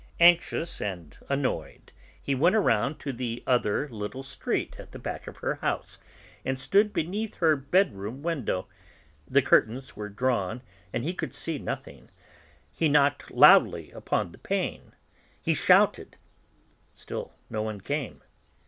[0.19, 5.37] Anxious and annoyed, he went round to the other little street, at the back of
[5.45, 5.99] her house,
[6.43, 8.67] and stood beneath her bedroom window;
[9.27, 12.09] the curtains were drawn and he could see nothing;
[12.71, 14.93] he knocked loudly upon the pane,
[15.39, 16.17] he shouted;
[16.95, 18.23] still no one came.